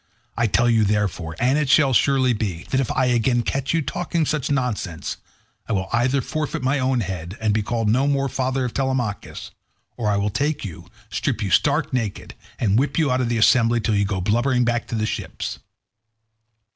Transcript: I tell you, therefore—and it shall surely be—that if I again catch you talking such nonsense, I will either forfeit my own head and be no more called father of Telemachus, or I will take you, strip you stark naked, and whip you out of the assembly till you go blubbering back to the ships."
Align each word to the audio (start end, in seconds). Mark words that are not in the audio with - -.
I 0.35 0.47
tell 0.47 0.67
you, 0.67 0.83
therefore—and 0.83 1.59
it 1.59 1.69
shall 1.69 1.93
surely 1.93 2.33
be—that 2.33 2.79
if 2.79 2.89
I 2.89 3.05
again 3.05 3.43
catch 3.43 3.71
you 3.71 3.83
talking 3.83 4.25
such 4.25 4.49
nonsense, 4.49 5.17
I 5.69 5.73
will 5.73 5.89
either 5.93 6.21
forfeit 6.21 6.63
my 6.63 6.79
own 6.79 7.01
head 7.01 7.37
and 7.39 7.53
be 7.53 7.61
no 7.61 8.07
more 8.07 8.23
called 8.23 8.31
father 8.31 8.65
of 8.65 8.73
Telemachus, 8.73 9.51
or 9.97 10.09
I 10.09 10.17
will 10.17 10.31
take 10.31 10.65
you, 10.65 10.87
strip 11.11 11.43
you 11.43 11.51
stark 11.51 11.93
naked, 11.93 12.33
and 12.57 12.79
whip 12.79 12.97
you 12.97 13.11
out 13.11 13.21
of 13.21 13.29
the 13.29 13.37
assembly 13.37 13.79
till 13.79 13.93
you 13.93 14.05
go 14.05 14.19
blubbering 14.21 14.65
back 14.65 14.87
to 14.87 14.95
the 14.95 15.05
ships." 15.05 15.59